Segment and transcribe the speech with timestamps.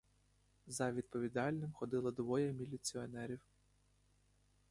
[0.67, 3.39] За відповідальним ходило двоє міліціонерів.